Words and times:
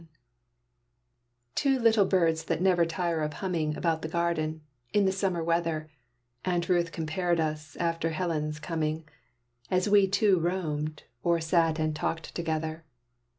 _To 1.53 1.77
little 1.77 2.05
birds 2.07 2.45
that 2.45 2.59
never 2.59 2.87
tire 2.87 3.21
of 3.21 3.33
humming 3.33 3.77
About 3.77 4.01
the 4.01 4.07
garden, 4.07 4.61
in 4.93 5.05
the 5.05 5.11
summer 5.11 5.43
weather, 5.43 5.91
Aunt 6.43 6.67
Ruth 6.69 6.91
compared 6.91 7.39
us, 7.39 7.75
after 7.75 8.09
Helen's 8.09 8.59
coming, 8.59 9.07
As 9.69 9.87
we 9.87 10.07
two 10.07 10.39
roamed, 10.39 11.03
or 11.21 11.39
sat 11.39 11.77
and 11.77 11.95
talked 11.95 12.33
together. 12.33 12.83